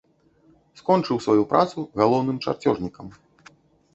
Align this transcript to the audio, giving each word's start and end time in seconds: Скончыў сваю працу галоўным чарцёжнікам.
Скончыў 0.79 1.19
сваю 1.25 1.43
працу 1.51 1.83
галоўным 2.01 2.37
чарцёжнікам. 2.45 3.07